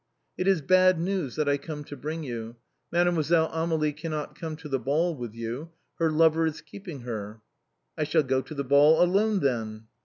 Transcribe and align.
"It 0.39 0.47
is 0.47 0.63
bad 0.63 0.99
news 0.99 1.35
that 1.35 1.47
I 1.47 1.59
come 1.59 1.83
to 1.83 1.95
bring 1.95 2.23
you. 2.23 2.55
Mademoiselle 2.91 3.51
Amélie 3.51 3.95
cannot 3.95 4.33
come 4.33 4.55
to 4.55 4.67
the 4.67 4.79
ball 4.79 5.15
with 5.15 5.35
you; 5.35 5.69
her 5.99 6.09
lover 6.09 6.47
is 6.47 6.59
keeping 6.59 7.01
her."" 7.01 7.41
I 7.99 8.03
shall 8.05 8.23
go 8.23 8.41
to 8.41 8.55
the 8.55 8.63
ball 8.63 8.99
alone, 9.03 9.41
then." 9.41 9.83